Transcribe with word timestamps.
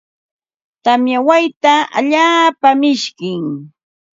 Tamya 0.83 1.19
wayta 1.27 1.73
allaapa 1.97 2.69
mishkim. 2.81 3.45